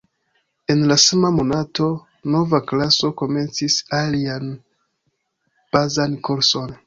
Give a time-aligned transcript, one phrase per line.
[0.73, 1.89] En la sama monato,
[2.35, 4.49] nova klaso komencis alian
[5.77, 6.75] bazan kurson.